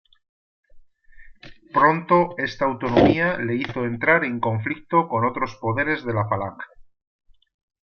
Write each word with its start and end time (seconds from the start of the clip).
Pronto 1.71 2.33
esta 2.39 2.65
autonomía 2.65 3.37
le 3.37 3.53
hizo 3.55 3.85
entrar 3.85 4.25
en 4.25 4.39
conflicto 4.39 5.07
con 5.07 5.23
otros 5.25 5.55
poderes 5.61 6.03
de 6.03 6.13
la 6.15 6.27
Falange. 6.27 6.65